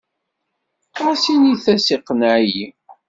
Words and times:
Ɣas 1.05 1.23
in-as 1.33 1.65
iqenneɛ-iyi. 1.95 2.67